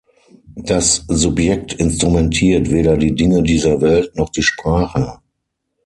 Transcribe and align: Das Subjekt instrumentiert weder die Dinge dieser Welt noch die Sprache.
Das 0.55 1.05
Subjekt 1.07 1.73
instrumentiert 1.73 2.71
weder 2.71 2.97
die 2.97 3.13
Dinge 3.13 3.43
dieser 3.43 3.81
Welt 3.81 4.15
noch 4.15 4.29
die 4.29 4.41
Sprache. 4.41 5.19